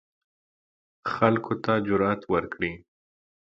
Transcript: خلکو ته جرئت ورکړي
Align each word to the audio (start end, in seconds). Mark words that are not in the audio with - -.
خلکو 1.13 1.53
ته 1.63 1.73
جرئت 1.87 2.21
ورکړي 2.33 2.73